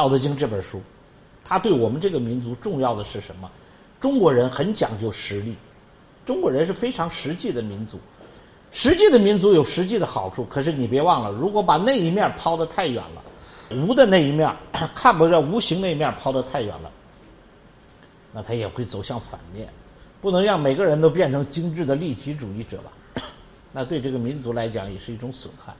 [0.00, 0.80] 道德经这本书
[1.44, 3.50] 它对我们这个民族重要的是什么？
[4.00, 5.54] 中国人很讲究实力
[6.24, 8.00] 中国人是非常实际的民族。
[8.72, 13.22] 实际的民族有实际的好处可是你别忘了如果把那一面抛得太远了
[13.76, 14.50] 无的那一面
[14.94, 16.90] 看不到无形那一面抛得太远了
[18.32, 19.68] 那他也会走向反面。
[20.18, 23.22] 不能让每个人都变成精致的利己主义者吧？
[23.70, 25.74] 那对这个民族来讲也是一种损害。